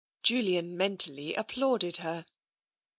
Julian 0.23 0.75
mentally 0.77 1.35
applauded 1.35 1.97
her. 1.97 2.25